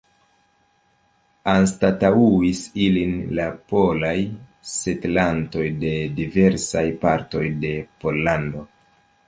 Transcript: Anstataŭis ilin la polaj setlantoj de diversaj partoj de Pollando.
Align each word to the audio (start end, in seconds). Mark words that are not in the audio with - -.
Anstataŭis 1.51 2.61
ilin 2.85 3.13
la 3.41 3.45
polaj 3.73 4.15
setlantoj 4.73 5.69
de 5.87 5.95
diversaj 6.19 6.87
partoj 7.07 7.47
de 7.67 7.75
Pollando. 8.05 8.69